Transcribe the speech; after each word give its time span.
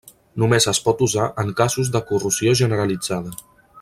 Només 0.43 0.65
es 0.71 0.79
pot 0.85 1.03
usar 1.07 1.27
en 1.43 1.53
casos 1.59 1.91
de 1.97 2.01
corrosió 2.09 2.57
generalitzada. 2.63 3.37